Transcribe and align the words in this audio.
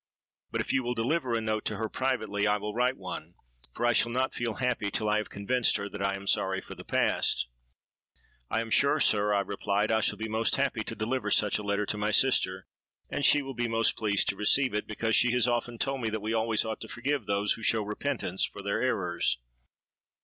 But 0.51 0.61
if 0.61 0.73
you 0.73 0.81
will 0.81 0.95
deliver 0.95 1.35
a 1.35 1.41
note 1.41 1.63
to 1.65 1.75
her 1.77 1.87
privately, 1.87 2.47
I 2.47 2.57
will 2.57 2.73
write 2.73 2.97
one; 2.97 3.35
for 3.75 3.85
I 3.85 3.93
shall 3.93 4.11
not 4.11 4.33
feel 4.33 4.55
happy 4.55 4.89
till 4.89 5.07
I 5.07 5.17
have 5.17 5.29
convinced 5.29 5.77
her 5.77 5.87
that 5.89 6.01
I 6.01 6.15
am 6.15 6.25
sorry 6.25 6.59
for 6.59 6.73
the 6.73 6.83
past.'—'I 6.83 8.61
am 8.61 8.71
sure, 8.71 8.99
sir,' 8.99 9.31
I 9.31 9.41
replied, 9.41 9.91
'I 9.91 9.99
shall 10.01 10.17
be 10.17 10.27
most 10.27 10.55
happy 10.55 10.83
to 10.85 10.95
deliver 10.95 11.29
such 11.29 11.59
a 11.59 11.63
letter 11.63 11.85
to 11.85 11.99
my 11.99 12.09
sister, 12.09 12.65
and 13.11 13.23
she 13.23 13.43
will 13.43 13.53
be 13.53 13.67
most 13.67 13.95
pleased 13.95 14.27
to 14.29 14.35
receive 14.35 14.73
it; 14.73 14.87
because 14.87 15.15
she 15.15 15.33
has 15.33 15.47
often 15.47 15.77
told 15.77 16.01
me 16.01 16.09
that 16.09 16.19
we 16.23 16.33
always 16.33 16.65
ought 16.65 16.81
to 16.81 16.87
forgive 16.89 17.27
those 17.27 17.53
who 17.53 17.61
show 17.61 17.83
repentance 17.83 18.43
for 18.43 18.63
their 18.63 18.81
errors.' 18.81 19.37